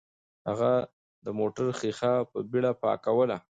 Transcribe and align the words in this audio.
هغه 0.47 0.71
د 1.25 1.27
موټر 1.39 1.65
ښیښه 1.79 2.13
په 2.31 2.37
بیړه 2.51 2.71
پاکوله. 2.81 3.37